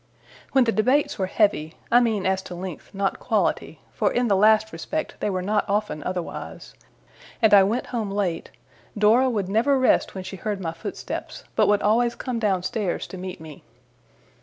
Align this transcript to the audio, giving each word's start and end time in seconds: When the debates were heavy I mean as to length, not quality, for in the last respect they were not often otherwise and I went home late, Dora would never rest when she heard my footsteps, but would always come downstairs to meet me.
When 0.53 0.63
the 0.63 0.71
debates 0.71 1.19
were 1.19 1.27
heavy 1.27 1.75
I 1.91 1.99
mean 1.99 2.25
as 2.25 2.41
to 2.49 2.55
length, 2.55 2.89
not 2.91 3.19
quality, 3.19 3.81
for 3.91 4.11
in 4.11 4.29
the 4.29 4.35
last 4.35 4.71
respect 4.73 5.13
they 5.19 5.29
were 5.29 5.43
not 5.43 5.63
often 5.69 6.01
otherwise 6.03 6.73
and 7.39 7.53
I 7.53 7.61
went 7.61 7.85
home 7.93 8.09
late, 8.09 8.49
Dora 8.97 9.29
would 9.29 9.47
never 9.47 9.77
rest 9.77 10.15
when 10.15 10.23
she 10.23 10.37
heard 10.37 10.59
my 10.59 10.73
footsteps, 10.73 11.43
but 11.55 11.67
would 11.67 11.83
always 11.83 12.15
come 12.15 12.39
downstairs 12.39 13.05
to 13.09 13.17
meet 13.19 13.39
me. 13.39 13.61